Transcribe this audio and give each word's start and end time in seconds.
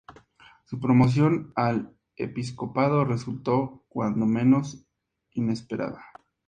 Su 0.65 0.79
promoción 0.79 1.51
al 1.55 1.95
episcopado 2.15 3.05
resultó 3.05 3.83
cuando 3.87 4.25
menos 4.25 4.83
inesperada. 5.33 6.01